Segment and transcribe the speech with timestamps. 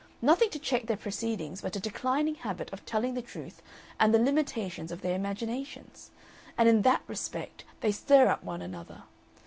[0.23, 3.61] Nothing to check their proceedings but a declining habit of telling the truth
[3.99, 6.09] and the limitations of their imaginations.
[6.57, 9.03] And in that respect they stir up one another.